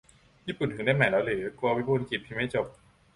[0.47, 2.65] ญี่ปุ่นถึงเล่มไหนแล้วหรือ กลัววิบูลย์กิจพิมพ์ไม่จบ